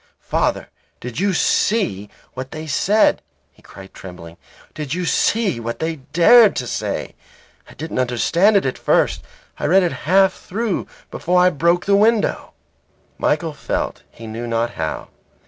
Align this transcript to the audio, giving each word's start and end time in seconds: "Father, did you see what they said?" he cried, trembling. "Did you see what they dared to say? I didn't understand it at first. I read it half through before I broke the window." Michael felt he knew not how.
"Father, 0.23 0.69
did 0.99 1.19
you 1.19 1.31
see 1.31 2.09
what 2.33 2.49
they 2.49 2.65
said?" 2.65 3.21
he 3.51 3.61
cried, 3.61 3.93
trembling. 3.93 4.35
"Did 4.73 4.95
you 4.95 5.05
see 5.05 5.59
what 5.59 5.77
they 5.77 5.97
dared 5.97 6.55
to 6.55 6.65
say? 6.65 7.13
I 7.69 7.75
didn't 7.75 7.99
understand 7.99 8.55
it 8.57 8.65
at 8.65 8.79
first. 8.79 9.21
I 9.59 9.65
read 9.67 9.83
it 9.83 9.91
half 10.09 10.33
through 10.33 10.87
before 11.11 11.39
I 11.39 11.51
broke 11.51 11.85
the 11.85 11.95
window." 11.95 12.53
Michael 13.19 13.53
felt 13.53 14.01
he 14.09 14.25
knew 14.25 14.47
not 14.47 14.71
how. 14.71 15.09